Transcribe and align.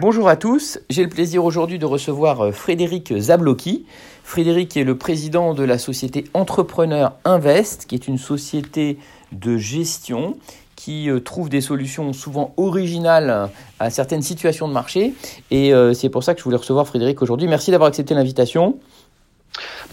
Bonjour 0.00 0.28
à 0.28 0.36
tous, 0.36 0.78
j'ai 0.90 1.02
le 1.02 1.08
plaisir 1.08 1.44
aujourd'hui 1.44 1.80
de 1.80 1.84
recevoir 1.84 2.40
euh, 2.40 2.52
Frédéric 2.52 3.18
Zablocki. 3.18 3.84
Frédéric 4.22 4.76
est 4.76 4.84
le 4.84 4.96
président 4.96 5.54
de 5.54 5.64
la 5.64 5.76
société 5.76 6.22
Entrepreneur 6.34 7.14
Invest, 7.24 7.86
qui 7.86 7.96
est 7.96 8.06
une 8.06 8.16
société 8.16 8.98
de 9.32 9.56
gestion 9.56 10.36
qui 10.76 11.10
euh, 11.10 11.18
trouve 11.18 11.48
des 11.48 11.60
solutions 11.60 12.12
souvent 12.12 12.54
originales 12.56 13.50
à 13.80 13.90
certaines 13.90 14.22
situations 14.22 14.68
de 14.68 14.72
marché. 14.72 15.14
Et 15.50 15.74
euh, 15.74 15.94
c'est 15.94 16.10
pour 16.10 16.22
ça 16.22 16.34
que 16.34 16.38
je 16.38 16.44
voulais 16.44 16.58
recevoir 16.58 16.86
Frédéric 16.86 17.20
aujourd'hui. 17.20 17.48
Merci 17.48 17.72
d'avoir 17.72 17.88
accepté 17.88 18.14
l'invitation. 18.14 18.78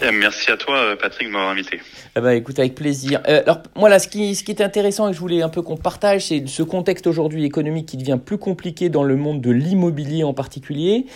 Merci 0.01 0.51
à 0.51 0.57
toi, 0.57 0.95
Patrick, 0.99 1.27
de 1.27 1.33
m'avoir 1.33 1.51
invité. 1.51 1.79
Eh 2.17 2.21
ben, 2.21 2.31
écoute, 2.31 2.59
avec 2.59 2.75
plaisir. 2.75 3.21
Euh, 3.27 3.41
alors, 3.43 3.59
moi, 3.75 3.99
ce 3.99 4.07
qui, 4.07 4.23
est 4.23 4.61
intéressant 4.61 5.07
et 5.07 5.11
que 5.11 5.15
je 5.15 5.19
voulais 5.19 5.41
un 5.41 5.49
peu 5.49 5.61
qu'on 5.61 5.75
partage, 5.75 6.27
c'est 6.27 6.47
ce 6.47 6.63
contexte 6.63 7.07
aujourd'hui 7.07 7.43
économique 7.43 7.87
qui 7.87 7.97
devient 7.97 8.19
plus 8.23 8.37
compliqué 8.37 8.87
dans 8.87 9.03
le 9.03 9.17
monde 9.17 9.41
de 9.41 9.51
l'immobilier 9.51 10.23
en 10.23 10.33
particulier. 10.33 11.07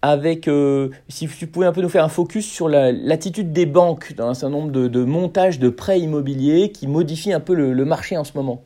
Avec, 0.00 0.48
euh, 0.48 0.90
si 1.08 1.28
tu 1.28 1.46
pouvais 1.48 1.66
un 1.66 1.72
peu 1.72 1.82
nous 1.82 1.88
faire 1.88 2.04
un 2.04 2.08
focus 2.08 2.46
sur 2.46 2.68
l'attitude 2.68 3.52
des 3.52 3.66
banques 3.66 4.14
dans 4.16 4.28
un 4.28 4.34
certain 4.34 4.56
nombre 4.56 4.70
de, 4.70 5.04
montages 5.04 5.58
de 5.58 5.68
prêts 5.68 6.00
immobiliers 6.00 6.70
qui 6.70 6.86
modifient 6.86 7.32
un 7.32 7.40
peu 7.40 7.54
le 7.54 7.84
marché 7.84 8.16
en 8.16 8.24
ce 8.24 8.32
moment. 8.34 8.62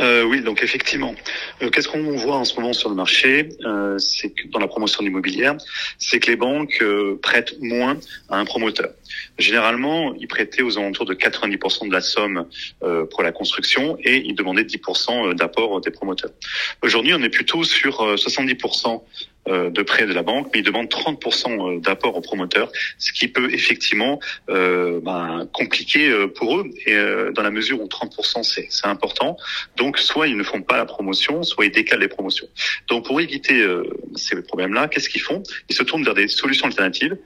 Euh, 0.00 0.24
oui, 0.24 0.40
donc 0.40 0.62
effectivement, 0.62 1.14
euh, 1.62 1.70
qu'est-ce 1.70 1.88
qu'on 1.88 2.16
voit 2.16 2.36
en 2.36 2.44
ce 2.44 2.54
moment 2.56 2.72
sur 2.72 2.88
le 2.88 2.96
marché 2.96 3.50
euh, 3.64 3.98
C'est 3.98 4.30
que 4.30 4.48
dans 4.48 4.58
la 4.58 4.66
promotion 4.66 5.04
immobilière, 5.04 5.56
c'est 5.98 6.18
que 6.18 6.30
les 6.30 6.36
banques 6.36 6.82
prêtent 7.22 7.54
moins 7.60 7.96
à 8.28 8.38
un 8.38 8.44
promoteur. 8.44 8.90
Généralement, 9.38 10.14
ils 10.14 10.28
prêtaient 10.28 10.62
aux 10.62 10.78
alentours 10.78 11.06
de 11.06 11.14
90% 11.14 11.88
de 11.88 11.92
la 11.92 12.00
somme 12.00 12.46
euh, 12.82 13.04
pour 13.06 13.22
la 13.22 13.32
construction 13.32 13.96
et 14.00 14.16
ils 14.16 14.34
demandaient 14.34 14.62
10% 14.62 15.34
d'apport 15.34 15.80
des 15.80 15.90
promoteurs. 15.90 16.30
Aujourd'hui, 16.82 17.14
on 17.14 17.22
est 17.22 17.30
plutôt 17.30 17.64
sur 17.64 18.14
70% 18.16 19.02
euh, 19.46 19.68
de 19.68 19.82
prêt 19.82 20.06
de 20.06 20.14
la 20.14 20.22
banque, 20.22 20.48
mais 20.54 20.60
ils 20.60 20.64
demandent 20.64 20.88
30% 20.88 21.76
euh, 21.76 21.78
d'apport 21.78 22.16
aux 22.16 22.22
promoteurs, 22.22 22.72
ce 22.96 23.12
qui 23.12 23.28
peut 23.28 23.52
effectivement 23.52 24.18
euh, 24.48 25.00
ben, 25.02 25.46
compliquer 25.52 26.10
pour 26.34 26.60
eux, 26.60 26.70
et 26.86 26.96
dans 27.34 27.42
la 27.42 27.50
mesure 27.50 27.82
où 27.82 27.86
30% 27.86 28.42
c'est, 28.42 28.68
c'est 28.70 28.86
important. 28.86 29.36
Donc 29.76 29.98
soit 29.98 30.28
ils 30.28 30.36
ne 30.36 30.42
font 30.42 30.62
pas 30.62 30.78
la 30.78 30.86
promotion, 30.86 31.42
soit 31.42 31.66
ils 31.66 31.72
décalent 31.72 32.00
les 32.00 32.08
promotions. 32.08 32.46
Donc 32.88 33.04
pour 33.04 33.20
éviter 33.20 33.66
ces 34.14 34.40
problèmes-là, 34.42 34.88
qu'est-ce 34.88 35.10
qu'ils 35.10 35.20
font? 35.20 35.42
Ils 35.68 35.76
se 35.76 35.82
tournent 35.82 36.04
vers 36.04 36.14
des 36.14 36.28
solutions 36.28 36.66
alternatives, 36.66 37.16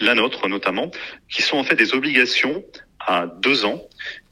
la 0.00 0.14
nôtre 0.14 0.48
notamment, 0.48 0.90
qui 1.28 1.42
sont 1.42 1.56
en 1.56 1.64
fait 1.64 1.76
des 1.76 1.94
obligations 1.94 2.64
à 3.00 3.26
deux 3.26 3.64
ans 3.64 3.82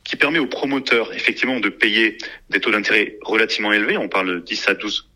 qui 0.05 0.17
permet 0.17 0.39
aux 0.39 0.47
promoteurs 0.47 1.13
effectivement 1.15 1.61
de 1.61 1.69
payer 1.69 2.19
des 2.51 2.61
taux 2.61 2.73
d'intérêt 2.73 3.17
relativement 3.23 3.73
élevés, 3.73 3.97
on 3.97 4.09
parle 4.09 4.35
de 4.35 4.39
10 4.41 4.69
à 4.69 4.75
12 4.75 5.09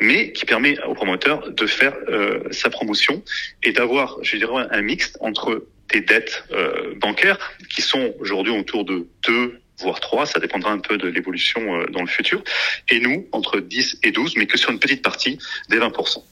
mais 0.00 0.32
qui 0.32 0.44
permet 0.44 0.78
au 0.84 0.94
promoteur 0.94 1.50
de 1.50 1.66
faire 1.66 1.94
euh, 2.08 2.40
sa 2.50 2.70
promotion 2.70 3.22
et 3.62 3.72
d'avoir, 3.72 4.18
je 4.22 4.36
dirais, 4.36 4.66
un 4.70 4.82
mix 4.82 5.16
entre 5.20 5.66
des 5.90 6.00
dettes 6.00 6.44
euh, 6.52 6.94
bancaires 6.96 7.38
qui 7.74 7.82
sont 7.82 8.14
aujourd'hui 8.20 8.52
autour 8.52 8.84
de 8.84 9.06
2 9.26 9.60
voire 9.80 9.98
3, 9.98 10.26
ça 10.26 10.38
dépendra 10.38 10.70
un 10.70 10.78
peu 10.78 10.98
de 10.98 11.08
l'évolution 11.08 11.60
euh, 11.74 11.86
dans 11.86 12.00
le 12.00 12.06
futur, 12.06 12.42
et 12.90 13.00
nous, 13.00 13.26
entre 13.32 13.58
10 13.58 13.98
et 14.04 14.12
12, 14.12 14.36
mais 14.36 14.46
que 14.46 14.56
sur 14.56 14.70
une 14.70 14.78
petite 14.78 15.02
partie 15.02 15.38
des 15.68 15.78
20%. 15.78 16.22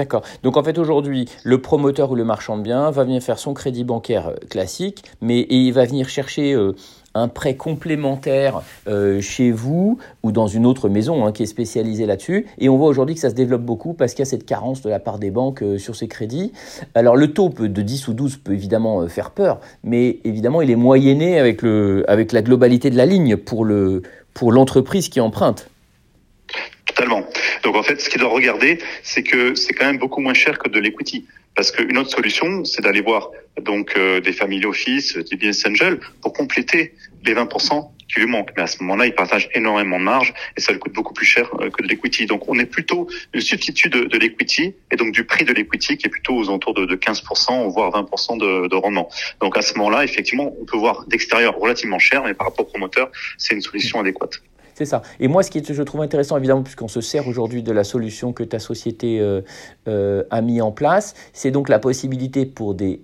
D'accord. 0.00 0.22
Donc 0.42 0.56
en 0.56 0.64
fait 0.64 0.78
aujourd'hui, 0.78 1.28
le 1.44 1.60
promoteur 1.60 2.10
ou 2.10 2.14
le 2.14 2.24
marchand 2.24 2.56
de 2.56 2.62
biens 2.62 2.90
va 2.90 3.04
venir 3.04 3.22
faire 3.22 3.38
son 3.38 3.52
crédit 3.52 3.84
bancaire 3.84 4.32
classique, 4.48 5.04
mais 5.20 5.46
il 5.50 5.72
va 5.72 5.84
venir 5.84 6.08
chercher 6.08 6.56
un 7.14 7.28
prêt 7.28 7.54
complémentaire 7.54 8.62
euh, 8.88 9.20
chez 9.20 9.50
vous 9.50 9.98
ou 10.22 10.32
dans 10.32 10.46
une 10.46 10.64
autre 10.64 10.88
maison 10.88 11.26
hein, 11.26 11.32
qui 11.32 11.42
est 11.42 11.46
spécialisée 11.46 12.06
là-dessus. 12.06 12.46
Et 12.58 12.68
on 12.68 12.76
voit 12.78 12.88
aujourd'hui 12.88 13.14
que 13.14 13.20
ça 13.20 13.30
se 13.30 13.34
développe 13.34 13.62
beaucoup 13.62 13.94
parce 13.94 14.12
qu'il 14.14 14.20
y 14.20 14.28
a 14.28 14.30
cette 14.30 14.46
carence 14.46 14.80
de 14.82 14.88
la 14.88 15.00
part 15.00 15.18
des 15.18 15.30
banques 15.30 15.62
euh, 15.62 15.78
sur 15.78 15.96
ces 15.96 16.08
crédits. 16.08 16.52
Alors 16.94 17.16
le 17.16 17.32
taux 17.32 17.48
de 17.48 17.82
10 17.82 18.08
ou 18.08 18.14
12 18.14 18.36
peut 18.38 18.52
évidemment 18.52 19.02
euh, 19.02 19.08
faire 19.08 19.32
peur, 19.32 19.60
mais 19.82 20.20
évidemment 20.24 20.62
il 20.62 20.70
est 20.70 20.76
moyenné 20.76 21.38
avec, 21.38 21.62
le, 21.62 22.04
avec 22.08 22.32
la 22.32 22.42
globalité 22.42 22.90
de 22.90 22.96
la 22.96 23.06
ligne 23.06 23.36
pour, 23.36 23.66
le, 23.66 24.02
pour 24.32 24.52
l'entreprise 24.52 25.08
qui 25.08 25.20
emprunte. 25.20 25.68
Donc 27.62 27.76
en 27.76 27.82
fait, 27.82 28.00
ce 28.00 28.08
qu'il 28.08 28.20
doit 28.20 28.30
regarder, 28.30 28.78
c'est 29.02 29.22
que 29.22 29.54
c'est 29.54 29.72
quand 29.72 29.86
même 29.86 29.98
beaucoup 29.98 30.20
moins 30.20 30.34
cher 30.34 30.58
que 30.58 30.68
de 30.68 30.78
l'equity. 30.78 31.26
Parce 31.54 31.72
qu'une 31.72 31.98
autre 31.98 32.10
solution, 32.10 32.64
c'est 32.64 32.82
d'aller 32.82 33.00
voir 33.00 33.30
donc 33.60 33.94
euh, 33.96 34.20
des 34.20 34.32
family 34.32 34.64
office, 34.64 35.16
des 35.16 35.36
business 35.36 35.66
angels 35.66 36.00
pour 36.22 36.32
compléter 36.32 36.94
les 37.24 37.34
20% 37.34 37.90
qui 38.08 38.20
lui 38.20 38.26
manquent. 38.26 38.52
Mais 38.56 38.62
à 38.62 38.66
ce 38.66 38.82
moment-là, 38.82 39.06
il 39.06 39.14
partage 39.14 39.48
énormément 39.54 39.98
de 39.98 40.04
marge 40.04 40.32
et 40.56 40.60
ça 40.60 40.72
lui 40.72 40.78
coûte 40.78 40.92
beaucoup 40.92 41.12
plus 41.12 41.26
cher 41.26 41.50
euh, 41.60 41.70
que 41.70 41.82
de 41.82 41.88
l'equity. 41.88 42.26
Donc 42.26 42.48
on 42.48 42.58
est 42.58 42.66
plutôt 42.66 43.08
une 43.34 43.40
substitut 43.40 43.88
de, 43.88 44.04
de 44.04 44.18
l'equity 44.18 44.74
et 44.90 44.96
donc 44.96 45.12
du 45.12 45.24
prix 45.24 45.44
de 45.44 45.52
l'equity 45.52 45.96
qui 45.96 46.06
est 46.06 46.10
plutôt 46.10 46.36
aux 46.36 46.48
alentours 46.48 46.74
de, 46.74 46.86
de 46.86 46.96
15% 46.96 47.70
voire 47.70 47.90
20% 47.90 48.38
de, 48.38 48.68
de 48.68 48.76
rendement. 48.76 49.08
Donc 49.40 49.56
à 49.56 49.62
ce 49.62 49.74
moment-là, 49.74 50.04
effectivement, 50.04 50.54
on 50.60 50.64
peut 50.64 50.76
voir 50.76 51.04
d'extérieur 51.06 51.56
relativement 51.56 51.98
cher, 51.98 52.22
mais 52.24 52.34
par 52.34 52.48
rapport 52.48 52.66
au 52.66 52.68
promoteur, 52.68 53.10
c'est 53.38 53.54
une 53.54 53.62
solution 53.62 54.00
adéquate. 54.00 54.40
C'est 54.80 54.86
ça. 54.86 55.02
Et 55.20 55.28
moi, 55.28 55.42
ce 55.42 55.50
qui 55.50 55.58
est, 55.58 55.72
je 55.74 55.82
trouve 55.82 56.00
intéressant, 56.00 56.38
évidemment, 56.38 56.62
puisqu'on 56.62 56.88
se 56.88 57.02
sert 57.02 57.28
aujourd'hui 57.28 57.62
de 57.62 57.70
la 57.70 57.84
solution 57.84 58.32
que 58.32 58.42
ta 58.42 58.58
société 58.58 59.20
euh, 59.20 59.42
euh, 59.88 60.22
a 60.30 60.40
mis 60.40 60.62
en 60.62 60.72
place, 60.72 61.12
c'est 61.34 61.50
donc 61.50 61.68
la 61.68 61.78
possibilité 61.78 62.46
pour 62.46 62.74
des 62.74 63.02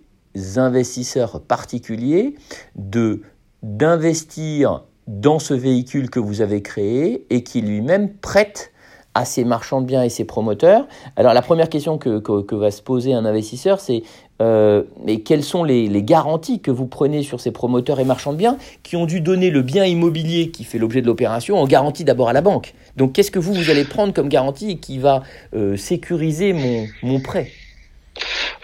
investisseurs 0.57 1.43
particuliers 1.43 2.35
de 2.77 3.21
d'investir 3.63 4.85
dans 5.07 5.39
ce 5.39 5.53
véhicule 5.53 6.09
que 6.09 6.19
vous 6.19 6.41
avez 6.41 6.63
créé 6.63 7.27
et 7.29 7.43
qui 7.43 7.61
lui-même 7.61 8.15
prête 8.15 8.73
à 9.13 9.27
ses 9.27 9.45
marchands 9.45 9.83
de 9.83 9.87
biens 9.87 10.03
et 10.03 10.09
ses 10.09 10.25
promoteurs. 10.25 10.87
Alors 11.17 11.35
la 11.35 11.43
première 11.43 11.69
question 11.69 11.99
que, 11.99 12.21
que, 12.21 12.55
va 12.55 12.71
se 12.71 12.83
poser 12.83 13.13
un 13.13 13.25
investisseur, 13.25 13.81
c'est 13.81 14.03
euh, 14.43 14.83
mais 15.05 15.21
quelles 15.21 15.43
sont 15.43 15.65
les, 15.65 15.89
les, 15.89 16.03
garanties 16.03 16.61
que 16.61 16.71
vous 16.71 16.87
prenez 16.87 17.23
sur 17.23 17.41
ces 17.41 17.51
promoteurs 17.51 18.01
et 18.01 18.05
marchands 18.05 18.33
de 18.33 18.39
biens 18.39 18.59
qui 18.83 18.97
ont 18.97 19.07
dû 19.07 19.21
donner 19.21 19.51
le 19.51 19.63
bien 19.63 19.85
immobilier 19.85 20.51
qui 20.51 20.65
fait 20.65 20.79
l'objet 20.79 21.01
de 21.01 21.07
l'opération 21.07 21.59
en 21.59 21.67
garantie 21.67 22.05
d'abord 22.05 22.29
à 22.29 22.33
la 22.33 22.43
banque 22.43 22.75
Donc 22.97 23.15
qu'est-ce 23.15 23.31
que 23.31 23.39
vous, 23.39 23.55
vous 23.55 23.71
allez 23.71 23.85
prendre 23.85 24.13
comme 24.13 24.29
garantie 24.29 24.79
qui 24.79 24.99
va 24.99 25.23
euh, 25.55 25.77
sécuriser 25.77 26.53
mon, 26.53 26.87
mon 27.03 27.21
prêt? 27.21 27.51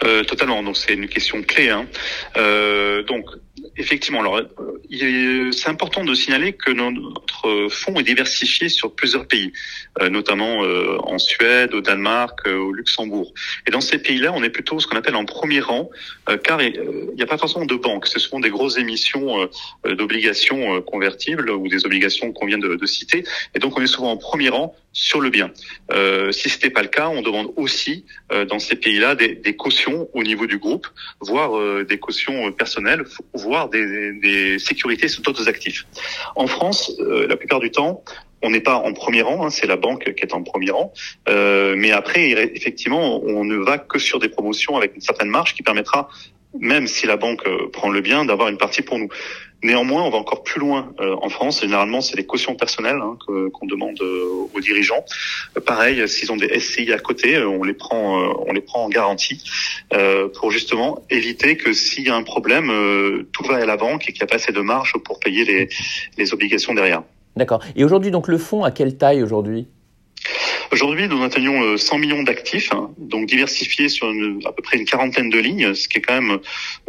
Euh, 0.03 0.23
totalement. 0.23 0.63
Donc 0.63 0.77
c'est 0.77 0.93
une 0.93 1.07
question 1.07 1.41
clé. 1.41 1.69
Hein. 1.69 1.85
Euh, 2.37 3.03
donc 3.03 3.25
effectivement, 3.77 4.21
alors 4.21 4.41
c'est 5.51 5.69
important 5.69 6.03
de 6.03 6.13
signaler 6.13 6.53
que 6.53 6.71
notre 6.71 7.69
fonds 7.69 7.99
est 7.99 8.03
diversifié 8.03 8.69
sur 8.69 8.93
plusieurs 8.93 9.27
pays, 9.27 9.51
euh, 10.01 10.09
notamment 10.09 10.63
euh, 10.63 10.97
en 10.99 11.17
Suède, 11.17 11.73
au 11.73 11.81
Danemark, 11.81 12.39
euh, 12.47 12.57
au 12.57 12.71
Luxembourg. 12.71 13.33
Et 13.67 13.71
dans 13.71 13.81
ces 13.81 13.97
pays-là, 13.97 14.31
on 14.33 14.43
est 14.43 14.49
plutôt 14.49 14.79
ce 14.79 14.87
qu'on 14.87 14.97
appelle 14.97 15.15
en 15.15 15.25
premier 15.25 15.59
rang, 15.59 15.89
car 16.43 16.61
il 16.61 16.79
n'y 17.15 17.21
a 17.21 17.25
pas 17.25 17.37
forcément 17.37 17.65
de 17.65 17.75
banque. 17.75 18.07
Ce 18.07 18.19
sont 18.19 18.39
des 18.39 18.49
grosses 18.49 18.77
émissions 18.77 19.49
d'obligations 19.85 20.81
convertibles 20.81 21.49
ou 21.51 21.67
des 21.67 21.85
obligations 21.85 22.31
qu'on 22.31 22.45
vient 22.45 22.57
de, 22.57 22.75
de, 22.75 22.85
citer. 22.85 23.23
Et 23.55 23.59
donc 23.59 23.77
on 23.77 23.81
est 23.81 23.87
souvent 23.87 24.11
en 24.11 24.17
premier 24.17 24.49
rang 24.49 24.75
sur 24.93 25.19
le 25.21 25.29
bien. 25.29 25.51
Euh, 25.91 26.31
si 26.31 26.49
ce 26.49 26.55
n'était 26.55 26.69
pas 26.69 26.81
le 26.81 26.87
cas, 26.87 27.09
on 27.09 27.21
demande 27.21 27.51
aussi 27.55 28.05
dans 28.49 28.59
ces 28.59 28.75
pays-là 28.75 29.15
des, 29.15 29.35
des, 29.35 29.55
cautions 29.55 30.09
au 30.13 30.23
niveau 30.23 30.47
du 30.47 30.57
groupe, 30.57 30.87
voire 31.19 31.83
des 31.85 31.99
cautions 31.99 32.51
personnelles, 32.51 33.03
des, 33.71 34.59
sécurités 34.59 35.07
sur 35.07 35.21
d'autres 35.21 35.47
actifs. 35.47 35.85
En 36.35 36.47
France, 36.47 36.91
euh, 36.99 37.27
la 37.27 37.35
plupart 37.35 37.59
du 37.59 37.71
temps, 37.71 38.03
on 38.41 38.49
n'est 38.49 38.61
pas 38.61 38.75
en 38.75 38.93
premier 38.93 39.21
rang, 39.21 39.45
hein, 39.45 39.49
c'est 39.49 39.67
la 39.67 39.77
banque 39.77 40.13
qui 40.15 40.23
est 40.23 40.33
en 40.33 40.43
premier 40.43 40.71
rang. 40.71 40.93
Euh, 41.29 41.75
mais 41.77 41.91
après, 41.91 42.31
effectivement, 42.31 43.23
on 43.23 43.45
ne 43.45 43.55
va 43.55 43.77
que 43.77 43.99
sur 43.99 44.19
des 44.19 44.29
promotions 44.29 44.75
avec 44.77 44.95
une 44.95 45.01
certaine 45.01 45.29
marge 45.29 45.53
qui 45.53 45.63
permettra, 45.63 46.09
même 46.59 46.87
si 46.87 47.07
la 47.07 47.17
banque 47.17 47.45
euh, 47.47 47.69
prend 47.71 47.89
le 47.89 48.01
bien, 48.01 48.25
d'avoir 48.25 48.49
une 48.49 48.57
partie 48.57 48.81
pour 48.81 48.99
nous. 48.99 49.07
Néanmoins, 49.63 50.03
on 50.03 50.09
va 50.09 50.17
encore 50.17 50.43
plus 50.43 50.59
loin 50.59 50.93
euh, 50.99 51.15
en 51.21 51.29
France. 51.29 51.61
Généralement, 51.61 52.01
c'est 52.01 52.17
les 52.17 52.25
cautions 52.25 52.55
personnelles 52.55 52.99
hein, 53.01 53.17
qu'on 53.25 53.65
demande 53.65 53.99
euh, 54.01 54.47
aux 54.53 54.59
dirigeants. 54.59 55.05
Euh, 55.57 55.61
pareil, 55.61 56.07
s'ils 56.09 56.31
ont 56.33 56.35
des 56.35 56.59
SCI 56.59 56.91
à 56.91 56.99
côté, 56.99 57.37
on 57.39 57.63
les 57.63 57.73
prend, 57.73 58.19
on 58.45 58.51
les 58.51 58.61
prend 58.61 58.83
en 58.83 58.89
garantie 58.89 59.41
pour 60.35 60.51
justement 60.51 61.03
éviter 61.09 61.55
que 61.55 61.71
s'il 61.73 62.05
y 62.05 62.09
a 62.09 62.15
un 62.15 62.23
problème, 62.23 62.67
tout 63.31 63.43
va 63.43 63.55
à 63.55 63.65
la 63.65 63.77
banque 63.77 64.09
et 64.09 64.13
qu'il 64.13 64.21
n'y 64.21 64.23
a 64.23 64.27
pas 64.27 64.35
assez 64.35 64.51
de 64.51 64.61
marge 64.61 64.93
pour 65.05 65.19
payer 65.19 65.45
les, 65.45 65.69
les 66.17 66.33
obligations 66.33 66.73
derrière. 66.73 67.03
D'accord. 67.35 67.63
Et 67.75 67.83
aujourd'hui, 67.83 68.11
donc 68.11 68.27
le 68.27 68.37
fonds, 68.37 68.63
à 68.63 68.71
quelle 68.71 68.97
taille 68.97 69.23
aujourd'hui? 69.23 69.67
Aujourd'hui, 70.73 71.07
nous 71.07 71.21
atteignons 71.21 71.77
100 71.77 71.99
millions 71.99 72.23
d'actifs, 72.23 72.73
hein, 72.73 72.89
donc 72.97 73.27
diversifiés 73.27 73.89
sur 73.89 74.07
à 74.07 74.51
peu 74.51 74.63
près 74.63 74.79
une 74.79 74.85
quarantaine 74.85 75.29
de 75.29 75.37
lignes, 75.37 75.75
ce 75.75 75.87
qui 75.87 75.99
est 75.99 76.01
quand 76.01 76.19
même 76.19 76.39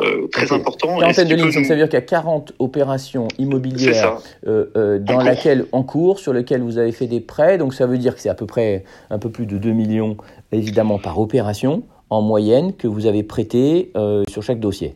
euh, 0.01 0.27
très 0.29 0.53
important. 0.55 1.01
Quarantaine 1.01 1.29
de 1.29 1.35
lignes, 1.35 1.53
donc 1.53 1.67
ça 1.67 1.75
veut 1.75 1.81
dire 1.81 1.89
qu'il 1.91 1.99
y 1.99 2.03
a 2.03 2.07
40 2.07 2.55
opérations 2.61 3.29
immobilières 3.39 4.21
euh, 4.47 4.71
euh, 4.75 4.99
dans 4.99 5.17
en 5.17 5.23
laquelle, 5.23 5.67
en 5.73 5.83
cours, 5.83 6.19
sur 6.19 6.33
lesquelles 6.33 6.63
vous 6.63 6.79
avez 6.79 6.93
fait 6.93 7.07
des 7.07 7.21
prêts. 7.21 7.59
Donc 7.59 7.75
ça 7.75 7.85
veut 7.87 7.99
dire 7.99 8.15
que 8.15 8.23
c'est 8.23 8.31
à 8.31 8.35
peu 8.35 8.47
près 8.47 8.85
un 9.11 9.19
peu 9.19 9.29
plus 9.29 9.45
de 9.45 9.59
2 9.59 9.73
millions, 9.73 10.17
évidemment, 10.51 10.99
par 10.99 11.19
opération 11.19 11.83
en 12.09 12.23
moyenne 12.23 12.75
que 12.75 12.89
vous 12.89 13.05
avez 13.05 13.23
prêté 13.23 13.93
sur 14.31 14.43
chaque 14.43 14.61
dossier. 14.61 14.95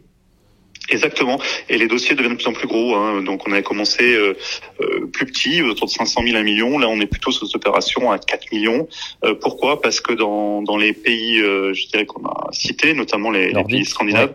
Exactement. 0.90 1.38
Et 1.68 1.76
les 1.76 1.86
dossiers 1.86 2.14
deviennent 2.14 2.32
de 2.32 2.38
plus 2.38 2.46
en 2.48 2.52
plus 2.52 2.66
gros. 2.66 2.94
Hein. 2.94 3.22
Donc 3.22 3.46
on 3.46 3.52
avait 3.52 3.62
commencé 3.62 4.14
euh, 4.14 4.36
euh, 4.80 5.06
plus 5.12 5.26
petit, 5.26 5.62
autour 5.62 5.86
de 5.86 5.92
500 5.92 6.22
000 6.24 6.36
à 6.36 6.40
1 6.40 6.42
million. 6.42 6.78
Là, 6.78 6.88
on 6.88 7.00
est 7.00 7.06
plutôt 7.06 7.30
sur 7.30 7.46
des 7.46 7.54
opérations 7.54 8.10
à 8.10 8.18
4 8.18 8.52
millions. 8.52 8.88
Euh, 9.24 9.34
pourquoi? 9.34 9.80
Parce 9.80 10.00
que 10.00 10.12
dans, 10.14 10.62
dans 10.62 10.76
les 10.76 10.92
pays, 10.92 11.38
je 11.38 11.86
dirais 11.88 12.06
qu'on 12.06 12.24
a 12.26 12.48
cités, 12.52 12.94
notamment 12.94 13.30
les, 13.30 13.52
les 13.52 13.64
pays 13.64 13.84
scandinaves, 13.84 14.34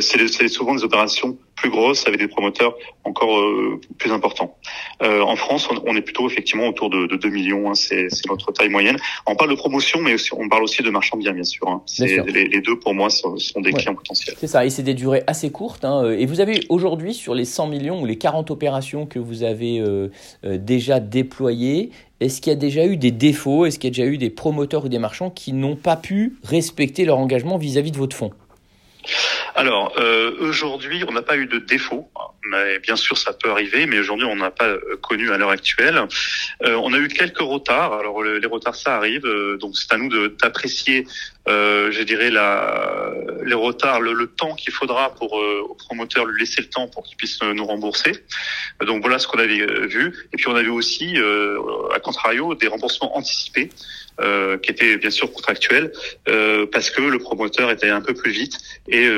c'est 0.00 0.48
souvent 0.48 0.74
des 0.74 0.84
opérations 0.84 1.38
plus 1.56 1.70
grosses 1.70 2.06
avec 2.06 2.20
des 2.20 2.28
promoteurs 2.28 2.74
encore 3.04 3.40
plus 3.98 4.12
importants. 4.12 4.56
en 5.00 5.36
France, 5.36 5.68
on, 5.86 5.96
est 5.96 6.02
plutôt 6.02 6.28
effectivement 6.28 6.68
autour 6.68 6.90
de, 6.90 7.06
de 7.06 7.16
2 7.16 7.28
millions. 7.28 7.70
Hein. 7.70 7.74
C'est 7.74 8.08
notre 8.28 8.52
taille 8.52 8.68
moyenne. 8.68 8.96
On 9.26 9.36
parle 9.36 9.50
de 9.50 9.56
promotion, 9.56 10.00
mais 10.00 10.14
aussi, 10.14 10.30
on 10.34 10.48
parle 10.48 10.64
aussi 10.64 10.82
de 10.82 10.90
marchand 10.90 11.16
bien, 11.16 11.32
bien 11.32 11.44
sûr. 11.44 11.68
Hein. 11.68 11.82
Les, 11.98 12.44
les, 12.44 12.60
deux, 12.60 12.78
pour 12.78 12.94
moi, 12.94 13.10
sont, 13.10 13.36
sont 13.38 13.60
des 13.60 13.72
clients 13.72 13.94
potentiels. 13.94 14.36
C'est 14.38 14.46
ça. 14.46 14.64
Et 14.64 14.70
c'est 14.70 14.82
des 14.82 14.94
durées 14.94 15.22
assez 15.26 15.50
courtes. 15.50 15.84
Hein. 15.84 16.04
Euh, 16.04 16.18
et 16.18 16.26
vous 16.26 16.40
avez 16.40 16.64
aujourd'hui, 16.68 17.14
sur 17.14 17.34
les 17.34 17.44
100 17.44 17.68
millions 17.68 18.02
ou 18.02 18.06
les 18.06 18.16
40 18.16 18.50
opérations 18.50 19.06
que 19.06 19.18
vous 19.18 19.42
avez 19.42 19.80
euh, 19.80 20.08
euh, 20.44 20.58
déjà 20.58 21.00
déployées, 21.00 21.90
est-ce 22.20 22.40
qu'il 22.40 22.52
y 22.52 22.56
a 22.56 22.58
déjà 22.58 22.86
eu 22.86 22.96
des 22.96 23.10
défauts 23.10 23.66
Est-ce 23.66 23.78
qu'il 23.78 23.88
y 23.88 23.92
a 23.92 23.96
déjà 24.04 24.10
eu 24.10 24.18
des 24.18 24.30
promoteurs 24.30 24.84
ou 24.84 24.88
des 24.88 24.98
marchands 24.98 25.30
qui 25.30 25.52
n'ont 25.52 25.76
pas 25.76 25.96
pu 25.96 26.36
respecter 26.42 27.04
leur 27.04 27.18
engagement 27.18 27.58
vis-à-vis 27.58 27.90
de 27.90 27.98
votre 27.98 28.16
fonds? 28.16 28.32
Alors 29.54 29.92
aujourd'hui, 30.40 31.04
on 31.08 31.12
n'a 31.12 31.22
pas 31.22 31.36
eu 31.36 31.46
de 31.46 31.58
défaut, 31.58 32.10
mais 32.48 32.78
bien 32.80 32.96
sûr 32.96 33.16
ça 33.16 33.32
peut 33.32 33.50
arriver, 33.50 33.86
mais 33.86 33.98
aujourd'hui 33.98 34.26
on 34.26 34.36
n'a 34.36 34.50
pas 34.50 34.74
connu 35.00 35.30
à 35.30 35.38
l'heure 35.38 35.50
actuelle. 35.50 36.00
on 36.60 36.92
a 36.92 36.98
eu 36.98 37.08
quelques 37.08 37.38
retards. 37.40 37.92
Alors 37.94 38.22
les 38.22 38.46
retards 38.46 38.74
ça 38.74 38.96
arrive, 38.96 39.26
donc 39.60 39.76
c'est 39.76 39.92
à 39.92 39.96
nous 39.96 40.28
d'apprécier 40.28 41.06
euh, 41.46 41.92
je 41.92 42.02
dirais 42.02 42.30
la, 42.30 43.12
les 43.44 43.54
retards, 43.54 44.00
le, 44.00 44.26
temps 44.26 44.54
qu'il 44.54 44.72
faudra 44.72 45.14
pour 45.14 45.38
euh, 45.38 45.60
au 45.68 45.74
promoteur 45.74 46.24
lui 46.24 46.40
laisser 46.40 46.62
le 46.62 46.68
temps 46.68 46.88
pour 46.88 47.04
qu'il 47.04 47.16
puisse 47.16 47.42
nous 47.42 47.66
rembourser. 47.66 48.12
Donc 48.86 49.02
voilà 49.02 49.18
ce 49.18 49.28
qu'on 49.28 49.38
avait 49.38 49.60
euh, 49.60 49.86
vu. 49.86 50.28
Et 50.32 50.36
puis 50.36 50.48
on 50.48 50.54
a 50.54 50.62
vu 50.62 50.70
aussi, 50.70 51.18
euh, 51.18 51.58
à 51.94 52.00
contrario, 52.00 52.54
des 52.54 52.68
remboursements 52.68 53.16
anticipés. 53.16 53.70
Euh, 54.20 54.58
qui 54.58 54.70
étaient 54.70 54.96
bien 54.96 55.10
sûr 55.10 55.32
contractuels 55.32 55.90
euh, 56.28 56.66
parce 56.70 56.88
que 56.88 57.02
le 57.02 57.18
promoteur 57.18 57.72
était 57.72 57.90
un 57.90 58.00
peu 58.00 58.14
plus 58.14 58.30
vite 58.30 58.56
et 58.86 59.08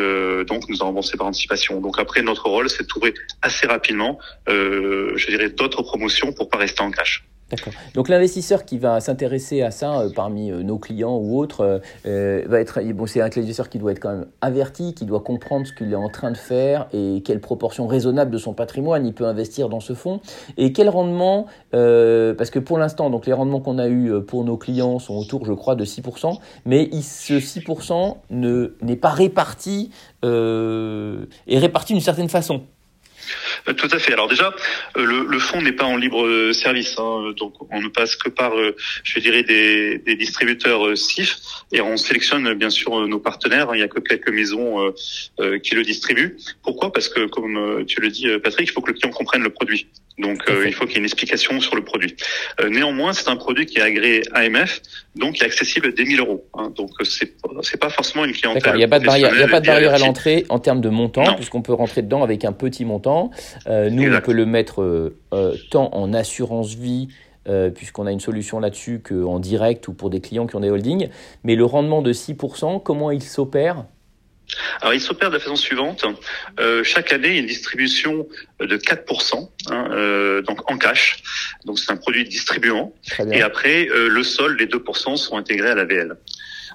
donc 0.45 0.69
nous 0.69 0.83
a 0.83 0.85
remboursé 0.85 1.17
par 1.17 1.27
anticipation. 1.27 1.81
Donc 1.81 1.99
après 1.99 2.23
notre 2.23 2.49
rôle 2.49 2.69
c'est 2.71 2.83
de 2.83 2.89
trouver 2.89 3.15
assez 3.43 3.67
rapidement, 3.67 4.19
je 4.47 5.27
dirais 5.27 5.51
d'autres 5.51 5.83
promotions 5.83 6.33
pour 6.33 6.49
pas 6.49 6.59
rester 6.59 6.83
en 6.83 6.91
cash. 6.91 7.25
D'accord. 7.49 7.73
Donc 7.95 8.09
l'investisseur 8.09 8.65
qui 8.65 8.77
va 8.77 8.99
s'intéresser 8.99 9.63
à 9.63 9.71
ça 9.71 10.01
euh, 10.01 10.11
parmi 10.13 10.51
euh, 10.51 10.65
nos 10.65 10.79
clients 10.79 11.17
ou 11.17 11.39
autres 11.39 11.81
euh, 12.05 12.43
va 12.49 12.61
être 12.61 12.81
bon, 12.93 13.07
c'est 13.07 13.21
un 13.21 13.27
investisseur 13.27 13.69
qui 13.69 13.79
doit 13.79 13.93
être 13.93 14.01
quand 14.01 14.11
même 14.11 14.27
averti, 14.41 14.95
qui 14.95 15.05
doit 15.05 15.21
comprendre 15.21 15.65
ce 15.65 15.73
qu'il 15.73 15.93
est 15.93 15.97
en 15.97 16.09
train 16.09 16.33
de 16.33 16.37
faire 16.37 16.89
et 16.93 17.23
quelle 17.25 17.41
proportion 17.41 17.87
raisonnable 17.87 18.33
de 18.33 18.39
son 18.39 18.53
patrimoine 18.53 19.07
il 19.07 19.15
peut 19.15 19.27
investir 19.27 19.69
dans 19.69 19.79
ce 19.79 19.95
fonds 19.95 20.21
et 20.57 20.73
quel 20.73 20.89
rendement 20.89 21.47
parce 21.71 22.51
que 22.51 22.59
pour 22.59 22.79
l'instant 22.79 23.11
donc 23.11 23.27
les 23.27 23.33
rendements 23.33 23.61
qu'on 23.61 23.79
a 23.79 23.89
eu 23.89 24.23
pour 24.23 24.45
nos 24.45 24.57
clients 24.57 24.99
sont 24.99 25.15
autour 25.15 25.45
je 25.45 25.53
crois 25.53 25.75
de 25.75 25.85
6%, 25.85 26.39
mais 26.65 26.89
ce 27.03 27.35
6% 27.35 28.17
ne 28.31 28.75
n'est 28.83 28.97
pas 28.97 29.11
réparti 29.11 29.91
est 30.23 31.59
réparti 31.59 31.93
d'une 31.93 32.03
certaine 32.03 32.29
façon. 32.29 32.63
Euh, 33.69 33.73
tout 33.73 33.89
à 33.93 33.99
fait. 33.99 34.13
Alors 34.13 34.29
déjà, 34.29 34.55
euh, 34.97 35.05
le, 35.05 35.27
le 35.27 35.39
fonds 35.39 35.63
n'est 35.63 35.73
pas 35.73 35.85
en 35.85 35.97
libre 35.97 36.25
euh, 36.25 36.53
service, 36.53 36.95
hein, 36.99 37.33
donc 37.37 37.55
on 37.71 37.81
ne 37.81 37.89
passe 37.89 38.17
que 38.17 38.29
par, 38.29 38.53
je 39.03 39.21
dirais, 39.21 39.43
des, 39.43 39.99
des 39.99 40.15
distributeurs 40.15 40.97
SIF 40.97 41.39
et 41.73 41.81
on 41.81 41.97
sélectionne 41.97 42.55
bien 42.55 42.71
sûr 42.71 43.07
nos 43.07 43.19
partenaires. 43.19 43.69
Il 43.75 43.79
n'y 43.79 43.83
a 43.83 43.89
que 43.89 44.01
quelques 44.01 44.31
maisons 44.31 44.93
qui 45.63 45.75
le 45.75 45.83
distribuent. 45.83 46.37
Pourquoi? 46.63 46.93
Parce 46.93 47.09
que, 47.09 47.27
comme 47.27 47.85
tu 47.87 48.01
le 48.01 48.09
dis, 48.09 48.29
Patrick, 48.43 48.69
il 48.69 48.73
faut 48.73 48.81
que 48.81 48.93
le 48.93 48.99
client 48.99 49.13
comprenne 49.13 49.43
le 49.43 49.51
produit. 49.51 49.89
Donc 50.19 50.43
il 50.49 50.73
faut 50.73 50.85
qu'il 50.85 50.95
y 50.95 50.97
ait 50.97 51.01
une 51.01 51.05
explication 51.05 51.61
sur 51.61 51.77
le 51.77 51.83
produit. 51.83 52.17
néanmoins, 52.69 53.13
c'est 53.13 53.29
un 53.29 53.37
produit 53.37 53.67
qui 53.67 53.79
est 53.79 53.83
agréé 53.83 54.23
AMF, 54.33 54.81
donc 55.15 55.35
qui 55.35 55.43
est 55.43 55.47
accessible 55.47 55.95
dès 55.95 56.05
1000 56.05 56.21
euros. 56.21 56.45
Hein, 56.55 56.73
donc 56.77 56.91
c'est 57.05 57.35
c'est 57.63 57.81
pas 57.81 57.91
forcément 57.91 58.25
une 58.25 58.33
clientèle. 58.33 58.75
Il 58.75 58.79
n'y 58.79 58.85
a 58.85 58.89
pas 58.89 58.99
de 58.99 59.07
barrière, 59.07 59.33
il 59.35 59.41
y 59.41 59.43
a 59.43 59.49
pas 59.49 59.61
de 59.61 59.67
barrière 59.67 59.95
à 59.95 59.99
l'entrée 59.99 60.45
en 60.49 60.59
termes 60.59 60.81
de 60.81 60.89
montant, 60.89 61.35
puisqu'on 61.35 61.63
peut 61.63 61.73
rentrer 61.73 62.03
dedans 62.03 62.23
avec 62.23 62.45
un 62.45 62.53
petit 62.53 62.85
montant. 62.85 63.31
Euh, 63.67 63.91
nous, 63.91 64.13
on 64.13 64.21
peut 64.21 64.33
le 64.33 64.47
mettre 64.47 64.83
euh, 64.83 65.19
euh, 65.33 65.57
tant 65.71 65.91
en 65.95 66.13
assurance 66.13 66.75
vie, 66.75 67.09
puisqu'on 67.77 68.07
a 68.07 68.11
une 68.11 68.19
solution 68.19 68.59
là-dessus, 68.59 69.01
qu'en 69.01 69.39
direct 69.39 69.87
ou 69.87 69.93
pour 69.93 70.11
des 70.11 70.21
clients 70.21 70.49
qui 70.49 70.57
ont 70.57 70.61
des 70.61 70.71
holdings. 70.71 71.11
Mais 71.45 71.55
le 71.55 71.65
rendement 71.65 72.03
de 72.03 72.13
6%, 72.13 72.83
comment 72.83 73.13
il 73.13 73.23
s'opère? 73.23 73.85
Alors, 74.81 74.95
il 74.95 75.01
s'opère 75.01 75.29
de 75.29 75.35
la 75.35 75.41
façon 75.41 75.55
suivante. 75.55 76.05
chaque 76.83 77.13
année, 77.13 77.29
il 77.29 77.35
y 77.35 77.37
a 77.37 77.41
une 77.43 77.47
distribution 77.47 78.27
de 78.59 78.77
4%, 78.77 79.49
hein, 79.71 80.43
donc 80.45 80.69
en 80.69 80.77
cash. 80.77 81.23
Donc, 81.67 81.79
c'est 81.79 81.93
un 81.93 81.97
produit 81.97 82.25
distribuant. 82.25 82.93
Et 83.31 83.43
après, 83.43 83.87
le 83.95 84.23
sol, 84.25 84.57
les 84.57 84.67
2% 84.67 85.17
sont 85.17 85.37
intégrés 85.37 85.71
à 85.71 85.77
la 85.77 85.85
VL. 85.85 86.17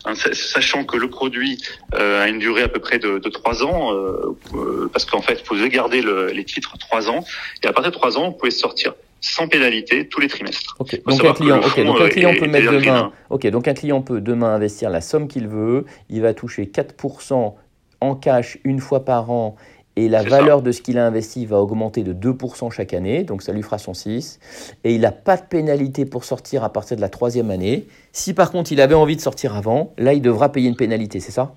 Hein, 0.05 0.13
sachant 0.15 0.83
que 0.83 0.97
le 0.97 1.09
produit 1.09 1.61
euh, 1.93 2.23
a 2.23 2.27
une 2.27 2.39
durée 2.39 2.63
à 2.63 2.67
peu 2.67 2.79
près 2.79 2.97
de, 2.97 3.19
de 3.19 3.29
3 3.29 3.63
ans, 3.63 3.93
euh, 3.93 4.35
euh, 4.55 4.89
parce 4.91 5.05
qu'en 5.05 5.21
fait, 5.21 5.39
il 5.41 5.45
faut 5.45 5.55
garder 5.67 6.01
le, 6.01 6.27
les 6.27 6.43
titres 6.43 6.77
3 6.77 7.09
ans, 7.09 7.23
et 7.63 7.67
à 7.67 7.73
partir 7.73 7.91
de 7.91 7.97
3 7.97 8.17
ans, 8.17 8.31
vous 8.31 8.37
pouvez 8.37 8.51
sortir 8.51 8.93
sans 9.21 9.47
pénalité 9.47 10.07
tous 10.07 10.19
les 10.19 10.27
trimestres. 10.27 10.75
Donc 10.79 11.23
un 11.23 11.33
client, 11.33 11.57
donc 11.59 12.01
un 12.01 12.09
client 12.09 12.33
peut 12.33 12.47
mettre 12.47 12.71
demain. 12.71 13.11
Donc 13.29 13.67
un 13.67 13.73
client 13.73 14.01
peut 14.01 14.19
demain 14.19 14.55
investir 14.55 14.89
la 14.89 15.01
somme 15.01 15.27
qu'il 15.27 15.47
veut. 15.47 15.85
Il 16.09 16.21
va 16.21 16.33
toucher 16.33 16.65
4% 16.65 17.53
en 18.01 18.15
cash 18.15 18.57
une 18.63 18.79
fois 18.79 19.05
par 19.05 19.29
an 19.29 19.55
et 19.95 20.09
la 20.09 20.23
valeur 20.23 20.61
de 20.61 20.71
ce 20.71 20.81
qu'il 20.81 20.97
a 20.97 21.05
investi 21.05 21.45
va 21.45 21.59
augmenter 21.59 22.03
de 22.03 22.13
2% 22.13 22.71
chaque 22.71 22.93
année, 22.93 23.23
donc 23.23 23.41
ça 23.41 23.51
lui 23.51 23.61
fera 23.61 23.77
son 23.77 23.93
6. 23.93 24.39
Et 24.83 24.95
il 24.95 25.01
n'a 25.01 25.11
pas 25.11 25.37
de 25.37 25.43
pénalité 25.43 26.05
pour 26.05 26.23
sortir 26.23 26.63
à 26.63 26.71
partir 26.71 26.95
de 26.95 27.01
la 27.01 27.09
troisième 27.09 27.51
année. 27.51 27.87
Si 28.13 28.33
par 28.33 28.51
contre 28.51 28.71
il 28.71 28.81
avait 28.81 28.95
envie 28.95 29.15
de 29.15 29.21
sortir 29.21 29.55
avant, 29.55 29.93
là 29.97 30.13
il 30.13 30.21
devra 30.21 30.51
payer 30.51 30.69
une 30.69 30.75
pénalité, 30.75 31.19
c'est 31.19 31.31
ça? 31.31 31.55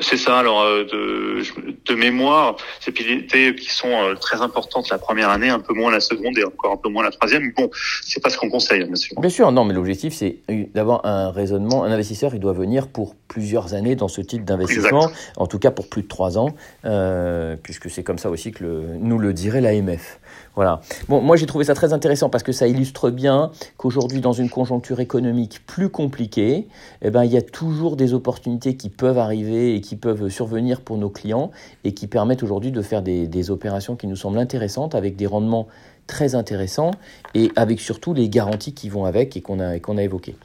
C'est 0.00 0.16
ça. 0.16 0.38
Alors 0.38 0.62
euh, 0.62 0.84
de, 0.84 1.42
de 1.86 1.94
mémoire, 1.94 2.56
ces 2.80 2.92
pénalités 2.92 3.54
qui 3.54 3.70
sont 3.70 3.88
euh, 3.88 4.14
très 4.14 4.40
importantes 4.40 4.88
la 4.90 4.98
première 4.98 5.30
année, 5.30 5.48
un 5.48 5.60
peu 5.60 5.74
moins 5.74 5.90
la 5.90 6.00
seconde 6.00 6.36
et 6.38 6.44
encore 6.44 6.72
un 6.72 6.76
peu 6.76 6.88
moins 6.88 7.04
la 7.04 7.10
troisième. 7.10 7.52
Bon, 7.56 7.70
c'est 8.02 8.22
pas 8.22 8.30
ce 8.30 8.38
qu'on 8.38 8.50
conseille, 8.50 8.84
bien 8.84 8.94
sûr. 8.94 9.20
Bien 9.20 9.30
sûr, 9.30 9.50
non, 9.52 9.64
mais 9.64 9.74
l'objectif 9.74 10.12
c'est 10.14 10.38
d'avoir 10.74 11.04
un 11.06 11.30
raisonnement. 11.30 11.84
Un 11.84 11.90
investisseur, 11.90 12.34
il 12.34 12.40
doit 12.40 12.52
venir 12.52 12.88
pour 12.88 13.14
plusieurs 13.28 13.74
années 13.74 13.96
dans 13.96 14.08
ce 14.08 14.20
type 14.20 14.44
d'investissement, 14.44 15.10
en 15.36 15.46
tout 15.46 15.58
cas 15.58 15.70
pour 15.70 15.88
plus 15.88 16.02
de 16.02 16.08
trois 16.08 16.38
ans, 16.38 16.54
euh, 16.84 17.56
puisque 17.62 17.90
c'est 17.90 18.02
comme 18.02 18.18
ça 18.18 18.30
aussi 18.30 18.52
que 18.52 18.64
le, 18.64 18.82
nous 18.98 19.18
le 19.18 19.32
dirait 19.32 19.60
l'AMF. 19.60 20.18
Voilà. 20.56 20.80
Bon, 21.08 21.20
moi 21.20 21.36
j'ai 21.36 21.44
trouvé 21.44 21.66
ça 21.66 21.74
très 21.74 21.92
intéressant 21.92 22.30
parce 22.30 22.42
que 22.42 22.50
ça 22.50 22.66
illustre 22.66 23.10
bien 23.10 23.50
qu'aujourd'hui, 23.76 24.20
dans 24.20 24.32
une 24.32 24.48
conjoncture 24.48 25.00
économique 25.00 25.60
plus 25.66 25.90
compliquée, 25.90 26.66
eh 27.02 27.10
ben, 27.10 27.24
il 27.24 27.30
y 27.30 27.36
a 27.36 27.42
toujours 27.42 27.96
des 27.96 28.14
opportunités 28.14 28.74
qui 28.74 28.88
peuvent 28.88 29.18
arriver 29.18 29.74
et 29.74 29.82
qui 29.82 29.96
peuvent 29.96 30.28
survenir 30.30 30.80
pour 30.80 30.96
nos 30.96 31.10
clients 31.10 31.50
et 31.84 31.92
qui 31.92 32.06
permettent 32.06 32.42
aujourd'hui 32.42 32.72
de 32.72 32.80
faire 32.80 33.02
des, 33.02 33.26
des 33.26 33.50
opérations 33.50 33.96
qui 33.96 34.06
nous 34.06 34.16
semblent 34.16 34.38
intéressantes 34.38 34.94
avec 34.94 35.16
des 35.16 35.26
rendements 35.26 35.68
très 36.06 36.34
intéressant 36.34 36.92
et 37.34 37.50
avec 37.56 37.80
surtout 37.80 38.14
les 38.14 38.28
garanties 38.28 38.72
qui 38.72 38.88
vont 38.88 39.04
avec 39.04 39.36
et 39.36 39.40
qu'on 39.40 39.60
a, 39.60 39.78
qu'on 39.78 39.98
a 39.98 40.02
évoquées. 40.02 40.36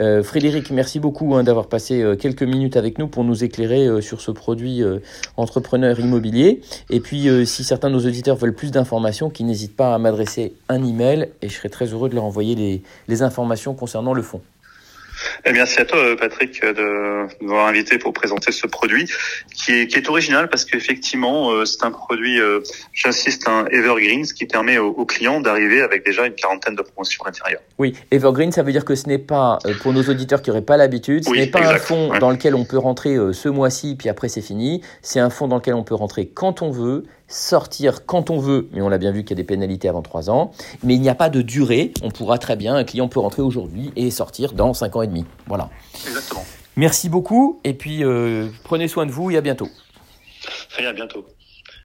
Euh, 0.00 0.22
Frédéric, 0.22 0.70
merci 0.70 1.00
beaucoup 1.00 1.34
hein, 1.34 1.42
d'avoir 1.42 1.66
passé 1.66 2.00
euh, 2.00 2.16
quelques 2.16 2.42
minutes 2.42 2.76
avec 2.76 2.98
nous 2.98 3.08
pour 3.08 3.24
nous 3.24 3.44
éclairer 3.44 3.86
euh, 3.86 4.00
sur 4.00 4.20
ce 4.20 4.30
produit 4.30 4.82
entrepreneur 5.36 5.98
immobilier. 5.98 6.60
Et 6.90 7.00
puis, 7.00 7.28
si 7.46 7.64
certains 7.64 7.90
de 7.90 7.94
nos 7.94 8.06
auditeurs 8.06 8.36
veulent 8.36 8.54
plus 8.54 8.70
d'informations, 8.70 9.30
qu'ils 9.30 9.46
n'hésitent 9.46 9.76
pas 9.76 9.94
à 9.94 9.98
m'adresser 9.98 10.54
un 10.68 10.84
email 10.84 11.28
et 11.42 11.48
je 11.48 11.54
serai 11.54 11.68
très 11.68 11.86
heureux 11.86 12.08
de 12.08 12.14
leur 12.14 12.24
envoyer 12.24 12.54
les, 12.54 12.82
les 13.08 13.22
informations 13.22 13.74
concernant 13.74 14.14
le 14.14 14.22
fonds. 14.22 14.40
Eh 15.44 15.52
merci 15.52 15.80
à 15.80 15.84
toi, 15.84 16.16
Patrick, 16.18 16.62
de 16.62 17.26
m'avoir 17.44 17.66
invité 17.66 17.98
pour 17.98 18.12
présenter 18.12 18.52
ce 18.52 18.66
produit 18.66 19.08
qui 19.54 19.72
est, 19.72 19.86
qui 19.86 19.96
est 19.96 20.08
original 20.08 20.48
parce 20.48 20.64
qu'effectivement, 20.64 21.50
euh, 21.50 21.64
c'est 21.64 21.84
un 21.84 21.90
produit, 21.90 22.40
euh, 22.40 22.60
j'insiste, 22.92 23.48
un 23.48 23.66
evergreen, 23.66 24.24
ce 24.24 24.34
qui 24.34 24.46
permet 24.46 24.78
aux, 24.78 25.04
clients 25.04 25.40
d'arriver 25.40 25.80
avec 25.80 26.04
déjà 26.04 26.26
une 26.26 26.34
quarantaine 26.34 26.74
de 26.74 26.82
promotions 26.82 27.24
à 27.24 27.28
l'intérieur. 27.28 27.60
Oui, 27.78 27.94
evergreen, 28.10 28.52
ça 28.52 28.62
veut 28.62 28.72
dire 28.72 28.84
que 28.84 28.94
ce 28.94 29.08
n'est 29.08 29.18
pas, 29.18 29.58
euh, 29.64 29.74
pour 29.82 29.92
nos 29.92 30.02
auditeurs 30.02 30.42
qui 30.42 30.50
n'auraient 30.50 30.62
pas 30.62 30.76
l'habitude, 30.76 31.24
ce 31.24 31.30
n'est 31.30 31.46
pas 31.46 31.66
un 31.66 31.78
fonds 31.78 32.18
dans 32.18 32.30
lequel 32.30 32.54
on 32.54 32.64
peut 32.64 32.78
rentrer 32.78 33.16
ce 33.32 33.48
mois-ci, 33.48 33.96
puis 33.96 34.08
après 34.08 34.28
c'est 34.28 34.42
fini. 34.42 34.82
C'est 35.02 35.20
un 35.20 35.30
fonds 35.30 35.48
dans 35.48 35.56
lequel 35.56 35.74
on 35.74 35.84
peut 35.84 35.94
rentrer 35.94 36.28
quand 36.28 36.62
on 36.62 36.70
veut, 36.70 37.04
sortir 37.28 38.06
quand 38.06 38.30
on 38.30 38.38
veut, 38.38 38.68
mais 38.72 38.80
on 38.80 38.88
l'a 38.88 38.98
bien 38.98 39.12
vu 39.12 39.22
qu'il 39.22 39.30
y 39.30 39.32
a 39.34 39.36
des 39.36 39.44
pénalités 39.44 39.88
avant 39.88 40.02
3 40.02 40.30
ans, 40.30 40.50
mais 40.82 40.94
il 40.94 41.00
n'y 41.00 41.08
a 41.08 41.14
pas 41.14 41.28
de 41.28 41.42
durée, 41.42 41.92
on 42.02 42.10
pourra 42.10 42.38
très 42.38 42.56
bien, 42.56 42.74
un 42.74 42.84
client 42.84 43.08
peut 43.08 43.20
rentrer 43.20 43.42
aujourd'hui 43.42 43.92
et 43.96 44.10
sortir 44.10 44.52
dans 44.54 44.74
5 44.74 44.96
ans 44.96 45.02
et 45.02 45.06
demi. 45.06 45.24
Voilà. 45.46 45.68
Exactement. 46.06 46.44
Merci 46.76 47.08
beaucoup 47.08 47.60
et 47.64 47.74
puis 47.74 48.04
euh, 48.04 48.48
prenez 48.64 48.88
soin 48.88 49.04
de 49.04 49.10
vous 49.10 49.30
et 49.30 49.36
à 49.36 49.40
bientôt. 49.40 49.68
à 50.78 50.92
bientôt. 50.92 51.26